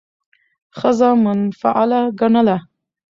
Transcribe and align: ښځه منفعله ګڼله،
ښځه 0.77 1.09
منفعله 1.23 2.01
ګڼله، 2.19 2.57